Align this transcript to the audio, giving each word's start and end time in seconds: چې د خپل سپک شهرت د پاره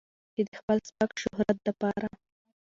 چې 0.33 0.41
د 0.47 0.49
خپل 0.59 0.77
سپک 0.87 1.11
شهرت 1.23 1.57
د 1.65 1.67
پاره 1.81 2.09